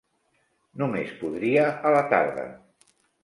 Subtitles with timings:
[0.81, 2.47] Només podria a la tarda.